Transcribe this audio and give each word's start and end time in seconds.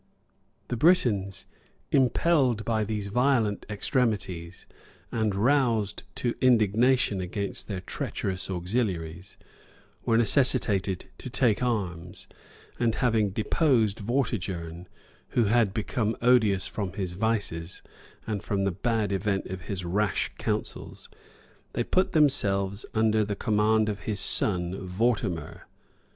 The 0.69 0.75
Britons, 0.77 1.45
impelled 1.91 2.65
by 2.65 2.83
these 2.83 3.09
violent 3.09 3.67
extremities, 3.69 4.65
ana 5.11 5.29
roused 5.37 6.01
to 6.15 6.33
indignation 6.41 7.21
against 7.21 7.67
their 7.67 7.81
treacherous 7.81 8.49
auxiliaries, 8.49 9.37
were 10.03 10.17
necessitated 10.17 11.05
to 11.19 11.29
take 11.29 11.61
arms; 11.61 12.27
and 12.79 12.95
having 12.95 13.29
deposed 13.29 13.99
Vortigern, 13.99 14.87
who 15.37 15.43
had 15.43 15.71
become 15.71 16.17
odious 16.19 16.67
from 16.67 16.93
his 16.93 17.13
vices, 17.13 17.83
and 18.25 18.41
from 18.41 18.63
the 18.63 18.71
bad 18.71 19.11
event 19.11 19.45
of 19.51 19.65
his 19.69 19.85
rash 19.85 20.31
counsels, 20.39 21.09
they 21.73 21.83
put 21.83 22.13
themselves 22.13 22.87
under 22.95 23.23
the 23.23 23.35
Command 23.35 23.87
of 23.87 23.99
his 23.99 24.19
son, 24.19 24.83
Vortimer. 24.87 25.65